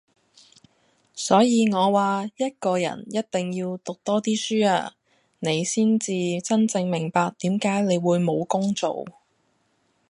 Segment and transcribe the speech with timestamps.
[1.13, 4.95] 所以我話一個人一定要讀多啲書啊，
[5.37, 6.11] 你先至
[6.43, 9.05] 真正明白點解你會冇工做!